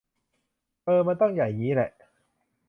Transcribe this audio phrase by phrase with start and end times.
[0.85, 1.91] เออ มันต้องใหญ่งี้แหละ